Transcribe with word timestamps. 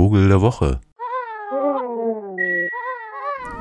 Vogel 0.00 0.28
der 0.28 0.40
Woche. 0.40 0.80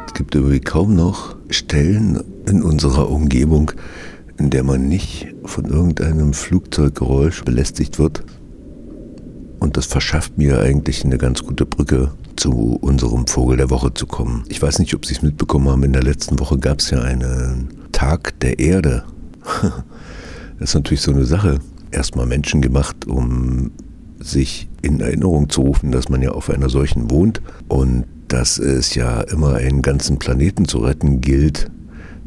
Es 0.07 0.13
gibt 0.13 0.33
irgendwie 0.35 0.61
kaum 0.61 0.95
noch 0.95 1.35
Stellen 1.49 2.23
in 2.47 2.63
unserer 2.63 3.09
Umgebung, 3.09 3.73
in 4.37 4.49
der 4.49 4.63
man 4.63 4.87
nicht 4.87 5.35
von 5.43 5.65
irgendeinem 5.65 6.31
Flugzeuggeräusch 6.31 7.43
belästigt 7.43 7.99
wird. 7.99 8.23
Und 9.59 9.75
das 9.75 9.85
verschafft 9.87 10.37
mir 10.37 10.61
eigentlich 10.61 11.03
eine 11.03 11.17
ganz 11.17 11.43
gute 11.43 11.65
Brücke 11.65 12.13
zu 12.37 12.77
unserem 12.79 13.27
Vogel 13.27 13.57
der 13.57 13.69
Woche 13.69 13.93
zu 13.93 14.07
kommen. 14.07 14.45
Ich 14.47 14.61
weiß 14.61 14.79
nicht, 14.79 14.93
ob 14.93 15.05
Sie 15.05 15.15
es 15.15 15.21
mitbekommen 15.21 15.67
haben, 15.67 15.83
in 15.83 15.91
der 15.91 16.03
letzten 16.03 16.39
Woche 16.39 16.57
gab 16.57 16.79
es 16.79 16.89
ja 16.89 17.01
einen 17.01 17.67
Tag 17.91 18.39
der 18.39 18.59
Erde. 18.59 19.03
Das 20.57 20.69
ist 20.69 20.75
natürlich 20.75 21.01
so 21.01 21.11
eine 21.11 21.25
Sache. 21.25 21.59
Erstmal 21.91 22.25
Menschen 22.25 22.61
gemacht, 22.61 23.07
um 23.07 23.71
sich 24.19 24.68
in 24.81 24.99
Erinnerung 24.99 25.49
zu 25.49 25.61
rufen, 25.61 25.91
dass 25.91 26.09
man 26.09 26.21
ja 26.21 26.31
auf 26.31 26.49
einer 26.49 26.69
solchen 26.69 27.09
wohnt 27.11 27.41
und 27.67 28.05
dass 28.27 28.59
es 28.59 28.95
ja 28.95 29.21
immer 29.21 29.55
einen 29.55 29.81
ganzen 29.81 30.19
Planeten 30.19 30.67
zu 30.67 30.79
retten 30.79 31.19
gilt, 31.19 31.69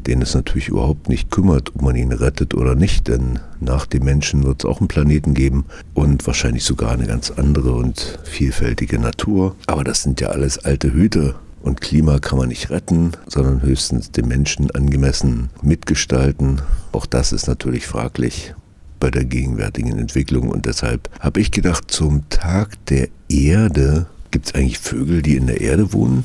den 0.05 0.21
es 0.21 0.35
natürlich 0.35 0.67
überhaupt 0.67 1.07
nicht 1.07 1.31
kümmert, 1.31 1.73
ob 1.75 1.81
man 1.81 1.95
ihn 1.95 2.11
rettet 2.11 2.53
oder 2.53 2.75
nicht, 2.75 3.07
denn 3.07 3.39
nach 3.59 3.85
dem 3.85 4.03
Menschen 4.03 4.43
wird 4.43 4.63
es 4.63 4.69
auch 4.69 4.79
einen 4.79 4.89
Planeten 4.89 5.33
geben 5.33 5.65
und 5.93 6.27
wahrscheinlich 6.27 6.65
sogar 6.65 6.91
eine 6.91 7.07
ganz 7.07 7.31
andere 7.31 7.73
und 7.73 8.19
vielfältige 8.23 8.99
Natur. 8.99 9.55
Aber 9.67 9.83
das 9.83 10.03
sind 10.03 10.19
ja 10.19 10.29
alles 10.29 10.59
alte 10.59 10.93
Hüte 10.93 11.35
und 11.61 11.79
Klima 11.79 12.19
kann 12.19 12.37
man 12.37 12.49
nicht 12.49 12.69
retten, 12.69 13.13
sondern 13.27 13.61
höchstens 13.61 14.11
dem 14.11 14.27
Menschen 14.27 14.69
angemessen 14.71 15.49
mitgestalten. 15.61 16.61
Auch 16.91 17.05
das 17.05 17.31
ist 17.31 17.47
natürlich 17.47 17.87
fraglich 17.87 18.53
bei 19.03 19.11
der 19.11 19.25
gegenwärtigen 19.25 19.99
Entwicklung 19.99 20.49
und 20.49 20.65
deshalb 20.65 21.09
habe 21.19 21.41
ich 21.41 21.51
gedacht, 21.51 21.91
zum 21.91 22.29
Tag 22.29 22.77
der 22.85 23.09
Erde 23.27 24.05
gibt 24.31 24.45
es 24.45 24.55
eigentlich 24.55 24.79
Vögel, 24.79 25.21
die 25.21 25.35
in 25.35 25.47
der 25.47 25.59
Erde 25.59 25.91
wohnen? 25.91 26.23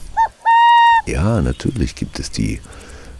Ja, 1.04 1.42
natürlich 1.42 1.96
gibt 1.96 2.20
es 2.20 2.30
die 2.30 2.60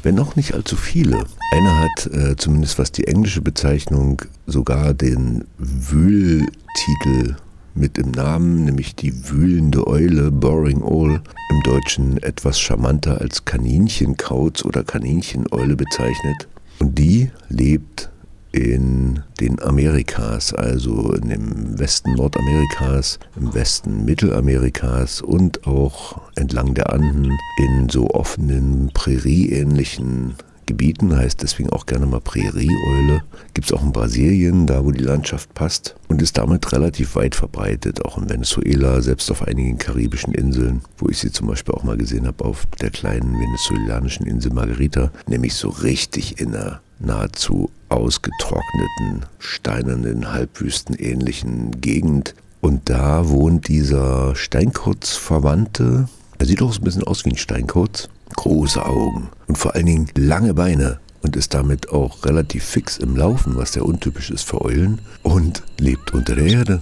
wenn 0.05 0.21
auch 0.21 0.37
nicht 0.37 0.55
allzu 0.55 0.77
viele. 0.77 1.25
Einer 1.51 1.81
hat, 1.81 2.07
äh, 2.13 2.37
zumindest 2.37 2.79
was 2.79 2.93
die 2.93 3.09
englische 3.09 3.43
Bezeichnung, 3.43 4.23
sogar 4.47 4.95
den 4.95 5.45
Wühltitel 5.59 7.35
mit 7.75 7.99
im 7.99 8.13
Namen, 8.13 8.65
nämlich 8.65 8.95
die 8.95 9.29
wühlende 9.29 9.89
Eule, 9.89 10.31
Boring 10.31 10.83
Owl, 10.83 11.21
im 11.51 11.63
Deutschen 11.65 12.23
etwas 12.23 12.61
charmanter 12.61 13.21
als 13.21 13.45
Kaninchenkauz 13.45 14.65
oder 14.65 14.85
Kanincheneule 14.85 15.75
bezeichnet. 15.75 16.47
Und 16.79 16.97
die 16.97 17.33
lebt 17.49 18.09
in 18.53 19.08
den 19.41 19.61
Amerikas, 19.63 20.53
also 20.53 21.13
dem 21.13 21.79
Westen 21.79 22.15
Nordamerikas, 22.15 23.19
im 23.37 23.55
Westen 23.55 24.05
Mittelamerikas 24.05 25.21
und 25.21 25.67
auch 25.67 26.21
entlang 26.35 26.75
der 26.75 26.93
Anden 26.93 27.39
in 27.59 27.89
so 27.89 28.11
offenen 28.11 28.91
Prärie-ähnlichen 28.93 30.35
Gebieten, 30.69 31.17
heißt 31.17 31.43
deswegen 31.43 31.71
auch 31.71 31.87
gerne 31.87 32.05
mal 32.05 32.21
Prärieeule. 32.21 33.23
Gibt 33.55 33.67
es 33.67 33.73
auch 33.73 33.83
in 33.83 33.93
Brasilien, 33.93 34.67
da 34.67 34.85
wo 34.85 34.91
die 34.91 35.03
Landschaft 35.03 35.55
passt 35.55 35.97
und 36.09 36.21
ist 36.21 36.37
damit 36.37 36.71
relativ 36.73 37.17
weit 37.17 37.35
verbreitet, 37.35 38.05
auch 38.05 38.19
in 38.19 38.29
Venezuela, 38.29 39.01
selbst 39.01 39.31
auf 39.31 39.43
einigen 39.43 39.79
karibischen 39.79 40.35
Inseln, 40.35 40.83
wo 40.99 41.09
ich 41.09 41.19
sie 41.19 41.33
zum 41.33 41.47
Beispiel 41.47 41.75
auch 41.75 41.85
mal 41.85 41.97
gesehen 41.97 42.27
habe, 42.27 42.45
auf 42.45 42.67
der 42.83 42.91
kleinen 42.91 43.33
venezolanischen 43.41 44.27
Insel 44.27 44.53
Margarita, 44.53 45.11
nämlich 45.27 45.55
so 45.55 45.71
richtig 45.71 46.39
in 46.39 46.55
einer 46.55 46.83
nahezu 46.99 47.71
ausgetrockneten, 47.89 49.27
steinernen, 49.39 50.33
halbwüstenähnlichen 50.33 51.81
Gegend. 51.81 52.35
Und 52.61 52.89
da 52.91 53.29
wohnt 53.29 53.69
dieser 53.69 54.35
Steinkauz-Verwandte. 54.35 56.09
Er 56.39 56.47
sieht 56.47 56.63
auch 56.63 56.73
so 56.73 56.81
ein 56.81 56.85
bisschen 56.85 57.05
aus 57.05 57.25
wie 57.25 57.31
ein 57.31 57.37
Steinkauz. 57.37 58.09
Große 58.37 58.85
Augen 58.85 59.31
und 59.47 59.57
vor 59.57 59.75
allen 59.75 59.87
Dingen 59.87 60.09
lange 60.17 60.55
Beine 60.55 61.01
und 61.23 61.35
ist 61.35 61.55
damit 61.55 61.91
auch 61.91 62.25
relativ 62.25 62.63
fix 62.63 62.99
im 62.99 63.17
Laufen, 63.17 63.57
was 63.57 63.73
sehr 63.73 63.85
untypisch 63.85 64.31
ist 64.31 64.45
für 64.45 64.63
Eulen 64.63 65.01
und 65.23 65.63
lebt 65.79 66.13
unter 66.13 66.37
der 66.37 66.47
Erde. 66.47 66.81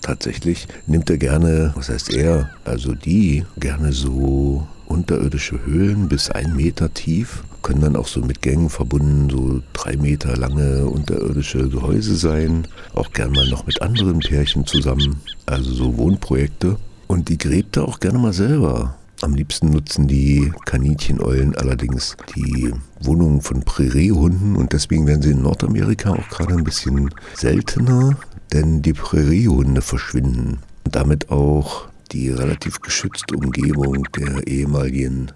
Tatsächlich 0.00 0.68
nimmt 0.86 1.10
er 1.10 1.18
gerne, 1.18 1.72
was 1.74 1.88
heißt 1.88 2.12
er, 2.12 2.50
also 2.64 2.94
die, 2.94 3.44
gerne 3.58 3.92
so 3.92 4.66
unterirdische 4.86 5.64
Höhlen 5.66 6.08
bis 6.08 6.30
ein 6.30 6.54
Meter 6.54 6.94
tief 6.94 7.42
können 7.66 7.80
dann 7.80 7.96
auch 7.96 8.06
so 8.06 8.20
mit 8.20 8.42
Gängen 8.42 8.70
verbunden, 8.70 9.28
so 9.28 9.60
drei 9.72 9.96
Meter 9.96 10.36
lange 10.36 10.86
unterirdische 10.86 11.68
Gehäuse 11.68 12.14
sein. 12.14 12.68
Auch 12.94 13.10
gern 13.10 13.32
mal 13.32 13.48
noch 13.48 13.66
mit 13.66 13.82
anderen 13.82 14.20
Pärchen 14.20 14.64
zusammen. 14.66 15.20
Also 15.46 15.72
so 15.72 15.98
Wohnprojekte. 15.98 16.76
Und 17.08 17.28
die 17.28 17.36
gräbt 17.36 17.76
er 17.76 17.88
auch 17.88 17.98
gerne 17.98 18.20
mal 18.20 18.32
selber. 18.32 18.94
Am 19.20 19.34
liebsten 19.34 19.70
nutzen 19.70 20.06
die 20.06 20.52
Kanincheneulen 20.64 21.56
allerdings 21.56 22.16
die 22.36 22.72
Wohnungen 23.00 23.40
von 23.40 23.62
Präriehunden 23.62 24.54
und 24.54 24.72
deswegen 24.72 25.08
werden 25.08 25.22
sie 25.22 25.32
in 25.32 25.42
Nordamerika 25.42 26.10
auch 26.10 26.28
gerade 26.28 26.54
ein 26.54 26.62
bisschen 26.62 27.12
seltener, 27.34 28.16
denn 28.52 28.80
die 28.80 28.92
Präriehunde 28.92 29.82
verschwinden. 29.82 30.58
Und 30.84 30.94
damit 30.94 31.30
auch 31.32 31.88
die 32.12 32.30
relativ 32.30 32.80
geschützte 32.80 33.34
Umgebung 33.34 34.06
der 34.16 34.46
ehemaligen 34.46 35.32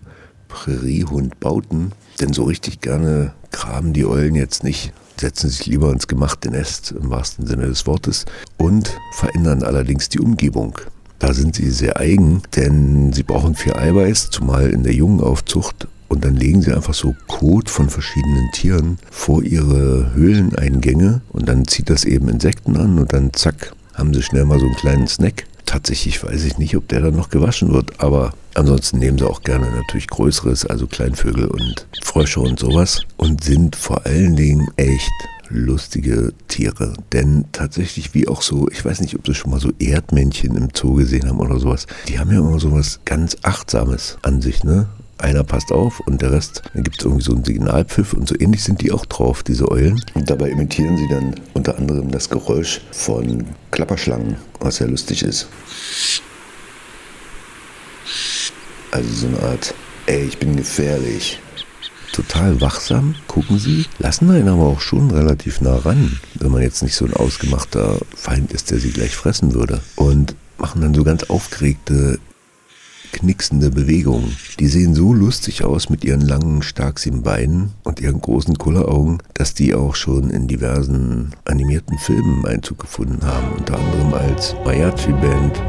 Präriehundbauten. 0.50 1.92
Denn 2.20 2.34
so 2.34 2.44
richtig 2.44 2.80
gerne 2.82 3.32
graben 3.50 3.94
die 3.94 4.04
Eulen 4.04 4.34
jetzt 4.34 4.62
nicht, 4.62 4.92
setzen 5.18 5.48
sich 5.48 5.66
lieber 5.66 5.90
ins 5.90 6.08
gemachte 6.08 6.50
Nest 6.50 6.92
im 6.92 7.10
wahrsten 7.10 7.46
Sinne 7.46 7.66
des 7.66 7.86
Wortes 7.86 8.26
und 8.58 8.96
verändern 9.14 9.62
allerdings 9.62 10.08
die 10.10 10.20
Umgebung. 10.20 10.78
Da 11.18 11.34
sind 11.34 11.54
sie 11.54 11.70
sehr 11.70 11.98
eigen, 11.98 12.42
denn 12.56 13.12
sie 13.12 13.22
brauchen 13.22 13.54
viel 13.54 13.74
Eiweiß, 13.74 14.30
zumal 14.30 14.70
in 14.70 14.82
der 14.84 14.94
Jungenaufzucht. 14.94 15.86
Und 16.08 16.24
dann 16.24 16.34
legen 16.34 16.60
sie 16.60 16.72
einfach 16.72 16.94
so 16.94 17.14
Kot 17.28 17.70
von 17.70 17.88
verschiedenen 17.88 18.50
Tieren 18.52 18.98
vor 19.10 19.44
ihre 19.44 20.12
Höhleneingänge 20.14 21.20
und 21.32 21.48
dann 21.48 21.68
zieht 21.68 21.88
das 21.88 22.04
eben 22.04 22.28
Insekten 22.28 22.76
an 22.76 22.98
und 22.98 23.12
dann 23.12 23.32
zack, 23.32 23.74
haben 23.94 24.12
sie 24.12 24.22
schnell 24.22 24.44
mal 24.44 24.58
so 24.58 24.66
einen 24.66 24.74
kleinen 24.74 25.06
Snack. 25.06 25.44
Tatsächlich 25.70 26.24
weiß 26.24 26.42
ich 26.46 26.58
nicht, 26.58 26.76
ob 26.76 26.88
der 26.88 27.00
dann 27.00 27.14
noch 27.14 27.28
gewaschen 27.28 27.72
wird, 27.72 28.00
aber 28.00 28.32
ansonsten 28.54 28.98
nehmen 28.98 29.18
sie 29.18 29.24
auch 29.24 29.42
gerne 29.42 29.70
natürlich 29.70 30.08
Größeres, 30.08 30.66
also 30.66 30.88
Kleinvögel 30.88 31.46
und 31.46 31.86
Frösche 32.02 32.40
und 32.40 32.58
sowas 32.58 33.02
und 33.16 33.44
sind 33.44 33.76
vor 33.76 34.04
allen 34.04 34.34
Dingen 34.34 34.66
echt 34.74 35.12
lustige 35.48 36.32
Tiere. 36.48 36.94
Denn 37.12 37.44
tatsächlich 37.52 38.14
wie 38.14 38.26
auch 38.26 38.42
so, 38.42 38.68
ich 38.68 38.84
weiß 38.84 39.00
nicht, 39.00 39.14
ob 39.14 39.24
Sie 39.24 39.32
schon 39.32 39.52
mal 39.52 39.60
so 39.60 39.70
Erdmännchen 39.78 40.56
im 40.56 40.70
Zoo 40.74 40.94
gesehen 40.94 41.28
haben 41.28 41.38
oder 41.38 41.60
sowas, 41.60 41.86
die 42.08 42.18
haben 42.18 42.32
ja 42.32 42.40
immer 42.40 42.58
sowas 42.58 42.98
ganz 43.04 43.36
Achtsames 43.42 44.18
an 44.22 44.42
sich, 44.42 44.64
ne? 44.64 44.88
Einer 45.20 45.44
passt 45.44 45.72
auf 45.72 46.00
und 46.00 46.22
der 46.22 46.32
Rest, 46.32 46.62
dann 46.74 46.84
gibt 46.84 46.98
es 46.98 47.04
irgendwie 47.04 47.24
so 47.24 47.32
einen 47.32 47.44
Signalpfiff 47.44 48.12
und 48.12 48.28
so 48.28 48.34
ähnlich 48.38 48.62
sind 48.62 48.80
die 48.80 48.92
auch 48.92 49.06
drauf, 49.06 49.42
diese 49.42 49.70
Eulen. 49.70 50.02
Und 50.14 50.30
dabei 50.30 50.50
imitieren 50.50 50.96
sie 50.96 51.08
dann 51.08 51.34
unter 51.54 51.78
anderem 51.78 52.10
das 52.10 52.28
Geräusch 52.30 52.80
von 52.92 53.44
Klapperschlangen, 53.70 54.36
was 54.60 54.76
sehr 54.76 54.88
lustig 54.88 55.22
ist. 55.22 55.48
Also 58.90 59.08
so 59.12 59.26
eine 59.28 59.40
Art, 59.42 59.74
ey, 60.06 60.24
ich 60.24 60.38
bin 60.38 60.56
gefährlich. 60.56 61.38
Total 62.12 62.60
wachsam, 62.60 63.14
gucken 63.28 63.58
sie, 63.58 63.86
lassen 63.98 64.30
einen 64.30 64.48
aber 64.48 64.64
auch 64.64 64.80
schon 64.80 65.12
relativ 65.12 65.60
nah 65.60 65.76
ran, 65.76 66.18
wenn 66.34 66.50
man 66.50 66.62
jetzt 66.62 66.82
nicht 66.82 66.96
so 66.96 67.04
ein 67.04 67.14
ausgemachter 67.14 67.98
Feind 68.16 68.52
ist, 68.52 68.72
der 68.72 68.80
sie 68.80 68.90
gleich 68.90 69.14
fressen 69.14 69.54
würde. 69.54 69.80
Und 69.94 70.34
machen 70.58 70.82
dann 70.82 70.94
so 70.94 71.04
ganz 71.04 71.24
aufgeregte 71.24 72.18
knicksende 73.20 73.70
Bewegungen. 73.70 74.34
Die 74.58 74.66
sehen 74.66 74.94
so 74.94 75.12
lustig 75.12 75.62
aus 75.62 75.90
mit 75.90 76.04
ihren 76.04 76.22
langen, 76.22 76.62
starksigen 76.62 77.22
Beinen 77.22 77.70
und 77.84 78.00
ihren 78.00 78.20
großen 78.20 78.56
Kulleraugen, 78.56 79.18
dass 79.34 79.52
die 79.54 79.74
auch 79.74 79.94
schon 79.94 80.30
in 80.30 80.48
diversen 80.48 81.34
animierten 81.44 81.98
Filmen 81.98 82.46
Einzug 82.46 82.78
gefunden 82.78 83.20
haben, 83.22 83.52
unter 83.58 83.78
anderem 83.78 84.14
als 84.14 84.54
Mariachi-Band. 84.64 85.62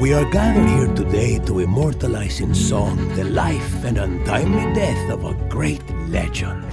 We 0.00 0.16
are 0.16 0.28
gathered 0.30 0.68
here 0.68 0.92
today 0.94 1.38
to 1.46 1.60
immortalize 1.60 2.42
in 2.42 2.54
song 2.54 2.98
the 3.14 3.22
life 3.22 3.86
and 3.86 3.98
untimely 3.98 4.72
death 4.74 5.10
of 5.12 5.24
a 5.24 5.34
great 5.48 5.82
legend. 6.08 6.64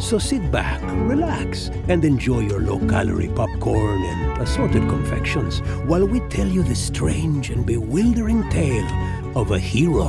So 0.00 0.18
sit 0.18 0.52
back, 0.52 0.80
relax, 1.08 1.70
and 1.88 2.04
enjoy 2.04 2.40
your 2.40 2.60
low 2.60 2.78
calorie 2.86 3.28
popcorn 3.34 4.02
and 4.02 4.42
assorted 4.42 4.88
confections 4.88 5.60
while 5.86 6.06
we 6.06 6.20
tell 6.28 6.46
you 6.46 6.62
the 6.62 6.74
strange 6.74 7.50
and 7.50 7.66
bewildering 7.66 8.48
tale 8.50 8.86
of 9.38 9.52
a 9.52 9.58
hero 9.58 10.08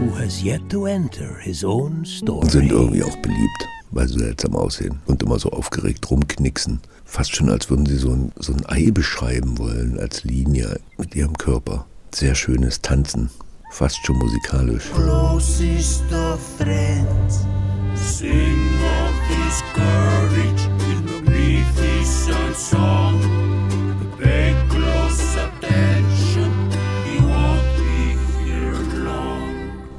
who 0.00 0.10
has 0.10 0.42
yet 0.42 0.68
to 0.68 0.86
enter 0.86 1.38
his 1.38 1.62
own 1.62 2.04
story. 2.04 2.50
Sind 2.50 2.72
irgendwie 2.72 3.04
auch 3.04 3.16
beliebt, 3.18 3.68
weil 3.92 4.08
sie 4.08 4.18
seltsam 4.18 4.56
aussehen 4.56 4.98
und 5.06 5.22
immer 5.22 5.38
so 5.38 5.50
aufgeregt 5.50 6.10
rumknicksen. 6.10 6.80
Fast 7.04 7.36
schon, 7.36 7.50
als 7.50 7.70
würden 7.70 7.86
sie 7.86 7.96
so 7.96 8.10
ein, 8.10 8.32
so 8.36 8.52
ein 8.52 8.66
Ei 8.66 8.90
beschreiben 8.90 9.58
wollen 9.58 9.96
als 10.00 10.24
Linie 10.24 10.80
mit 10.96 11.14
ihrem 11.14 11.38
Körper. 11.38 11.86
Sehr 12.12 12.34
schönes 12.34 12.82
Tanzen, 12.82 13.30
fast 13.70 14.04
schon 14.04 14.18
musikalisch. 14.18 14.90
Closest 14.92 16.12
of 16.12 16.40
friends, 16.58 17.46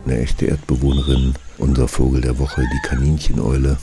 eine 0.09 0.21
echte 0.21 0.45
Erdbewohnerin, 0.45 1.35
unser 1.57 1.87
Vogel 1.87 2.21
der 2.21 2.39
Woche, 2.39 2.61
die 2.61 2.87
Kanincheneule. 2.87 3.77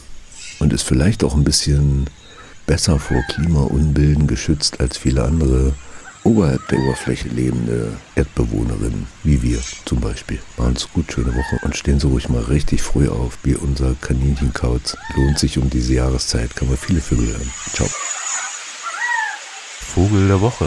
Und 0.58 0.72
ist 0.72 0.82
vielleicht 0.82 1.22
auch 1.22 1.34
ein 1.34 1.44
bisschen 1.44 2.06
besser 2.66 2.98
vor 2.98 3.22
Klimaunbilden 3.28 4.26
geschützt 4.26 4.80
als 4.80 4.96
viele 4.96 5.22
andere 5.22 5.74
oberhalb 6.24 6.66
der 6.68 6.80
Oberfläche 6.80 7.28
lebende 7.28 7.92
Erdbewohnerinnen, 8.16 9.06
wie 9.22 9.40
wir 9.42 9.60
zum 9.84 10.00
Beispiel. 10.00 10.40
Machen's 10.56 10.88
gut, 10.92 11.12
schöne 11.12 11.32
Woche 11.32 11.60
und 11.62 11.76
stehen 11.76 12.00
Sie 12.00 12.08
ruhig 12.08 12.28
mal 12.28 12.42
richtig 12.42 12.82
früh 12.82 13.08
auf, 13.08 13.38
wie 13.44 13.54
unser 13.54 13.94
Kaninchenkauz. 14.00 14.96
Lohnt 15.14 15.38
sich 15.38 15.58
um 15.58 15.70
diese 15.70 15.94
Jahreszeit, 15.94 16.56
kann 16.56 16.66
man 16.66 16.76
viele 16.76 17.00
Vögel 17.00 17.28
hören. 17.28 17.50
Ciao. 17.72 17.88
Vogel 19.80 20.26
der 20.26 20.40
Woche 20.40 20.66